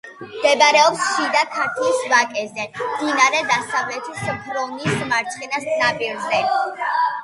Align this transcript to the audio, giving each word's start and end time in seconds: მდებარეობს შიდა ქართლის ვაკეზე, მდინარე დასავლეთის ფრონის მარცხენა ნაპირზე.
მდებარეობს 0.29 1.03
შიდა 1.09 1.43
ქართლის 1.57 2.01
ვაკეზე, 2.15 2.67
მდინარე 2.95 3.45
დასავლეთის 3.55 4.27
ფრონის 4.43 5.01
მარცხენა 5.15 5.67
ნაპირზე. 5.81 6.47